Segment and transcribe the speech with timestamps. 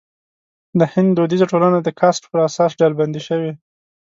[0.79, 3.51] د هند دودیزه ټولنه د کاسټ پر اساس ډلبندي شوې.